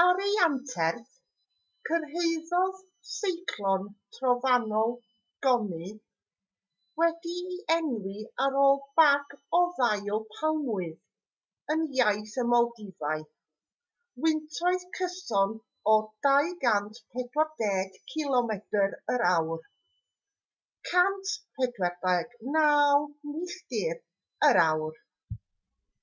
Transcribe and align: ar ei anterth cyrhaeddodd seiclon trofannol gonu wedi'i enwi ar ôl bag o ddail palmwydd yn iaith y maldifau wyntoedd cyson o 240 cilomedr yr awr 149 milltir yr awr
ar 0.00 0.20
ei 0.24 0.34
anterth 0.46 1.08
cyrhaeddodd 1.86 2.76
seiclon 3.12 3.86
trofannol 4.18 4.92
gonu 5.46 5.88
wedi'i 7.02 7.56
enwi 7.78 8.20
ar 8.44 8.58
ôl 8.66 8.76
bag 9.00 9.34
o 9.60 9.62
ddail 9.80 10.22
palmwydd 10.36 11.74
yn 11.76 11.82
iaith 12.02 12.36
y 12.44 12.44
maldifau 12.52 13.24
wyntoedd 14.26 14.86
cyson 15.00 15.58
o 15.94 15.94
240 16.28 17.74
cilomedr 18.14 18.98
yr 19.16 19.24
awr 19.34 19.66
149 20.92 22.46
milltir 23.34 24.02
yr 24.52 24.62
awr 24.70 25.02